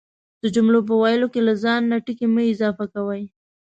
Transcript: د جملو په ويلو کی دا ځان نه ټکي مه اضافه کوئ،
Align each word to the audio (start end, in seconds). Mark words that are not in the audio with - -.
د 0.41 0.43
جملو 0.55 0.79
په 0.87 0.93
ويلو 1.01 1.27
کی 1.33 1.41
دا 1.47 1.53
ځان 1.63 1.81
نه 1.91 1.97
ټکي 2.05 2.27
مه 2.33 2.43
اضافه 2.53 2.85
کوئ، 2.93 3.23